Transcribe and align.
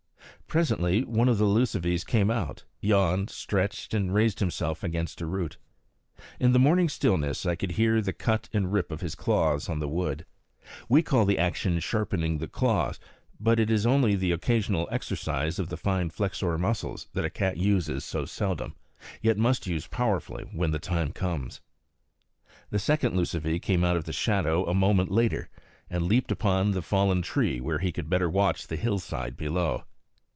Presently 0.47 1.05
one 1.05 1.29
of 1.29 1.37
the 1.37 1.45
lucivees 1.45 2.03
came 2.05 2.29
out, 2.29 2.65
yawned, 2.81 3.29
stretched, 3.29 3.93
raised 3.97 4.41
himself 4.41 4.83
against 4.83 5.21
a 5.21 5.25
root. 5.25 5.55
In 6.41 6.51
the 6.51 6.59
morning 6.59 6.89
stillness 6.89 7.45
I 7.45 7.55
could 7.55 7.71
hear 7.71 8.01
the 8.01 8.11
cut 8.11 8.49
and 8.51 8.73
rip 8.73 8.91
of 8.91 8.99
his 8.99 9.15
claws 9.15 9.69
on 9.69 9.79
the 9.79 9.87
wood. 9.87 10.25
We 10.89 11.03
call 11.03 11.23
the 11.23 11.37
action 11.39 11.79
sharpening 11.79 12.39
the 12.39 12.49
claws; 12.49 12.99
but 13.39 13.61
it 13.61 13.71
is 13.71 13.85
only 13.85 14.13
the 14.13 14.33
occasional 14.33 14.89
exercise 14.91 15.57
of 15.57 15.69
the 15.69 15.77
fine 15.77 16.09
flexor 16.09 16.57
muscles 16.57 17.07
that 17.13 17.23
a 17.23 17.29
cat 17.29 17.55
uses 17.55 18.03
so 18.03 18.25
seldom, 18.25 18.75
yet 19.21 19.37
must 19.37 19.67
use 19.67 19.87
powerfully 19.87 20.43
when 20.51 20.71
the 20.71 20.79
time 20.79 21.13
comes. 21.13 21.61
The 22.71 22.77
second 22.77 23.15
lucivee 23.15 23.59
came 23.61 23.85
out 23.85 23.95
of 23.95 24.03
the 24.03 24.11
shadow 24.11 24.65
a 24.65 24.73
moment 24.73 25.11
later 25.11 25.49
and 25.89 26.07
leaped 26.07 26.29
upon 26.29 26.71
the 26.71 26.81
fallen 26.81 27.21
tree 27.21 27.61
where 27.61 27.79
he 27.79 27.93
could 27.93 28.09
better 28.09 28.29
watch 28.29 28.67
the 28.67 28.75
hillside 28.75 29.37
below. 29.37 29.85